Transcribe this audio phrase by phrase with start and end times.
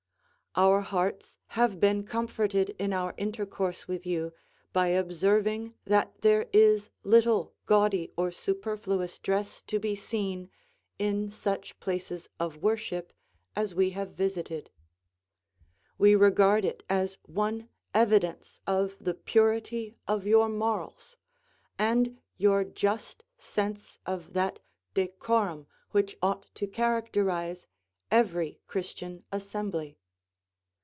[0.53, 4.33] Our hearts have been comforted in our intercourse with you,
[4.73, 10.49] by observing that there is little gaudy or superfluous dress to be seen,
[10.99, 13.13] in such places of worship
[13.55, 14.69] as we have visited;
[15.97, 21.15] we regard it as one evidence of the purity of your morals,
[21.79, 24.59] and your just sense of that
[24.95, 27.67] decorum which ought to characterise
[28.11, 29.97] every Christian assembly.